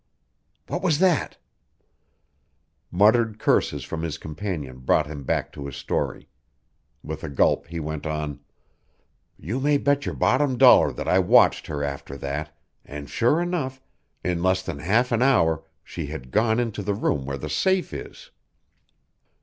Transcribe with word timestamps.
What 0.65 0.81
was 0.81 0.97
that!" 0.97 1.37
Muttered 2.89 3.37
curses 3.37 3.83
from 3.83 4.01
his 4.01 4.17
companion 4.17 4.79
brought 4.79 5.05
him 5.05 5.23
back 5.23 5.51
to 5.51 5.67
his 5.67 5.75
story. 5.75 6.27
With 7.03 7.23
a 7.23 7.29
gulp 7.29 7.67
he 7.67 7.79
went 7.79 8.07
on: 8.07 8.39
"You 9.37 9.59
may 9.59 9.77
bet 9.77 10.07
your 10.07 10.15
bottom 10.15 10.57
dollar 10.57 10.91
that 10.91 11.07
I 11.07 11.19
watched 11.19 11.67
her 11.67 11.83
after 11.83 12.17
that, 12.17 12.57
and 12.83 13.11
sure 13.11 13.39
enough, 13.39 13.79
in 14.23 14.41
less 14.41 14.63
than 14.63 14.79
half 14.79 15.11
an 15.11 15.21
hour 15.21 15.63
she 15.83 16.07
had 16.07 16.31
gone 16.31 16.59
into 16.59 16.81
the 16.81 16.95
room 16.95 17.27
where 17.27 17.37
the 17.37 17.47
safe 17.47 17.93
is. 17.93 18.31